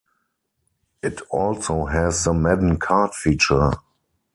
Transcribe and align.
It 1.03 1.21
also 1.29 1.85
has 1.85 2.23
the 2.23 2.33
Madden 2.33 2.77
Card 2.79 3.13
feature. 3.13 3.69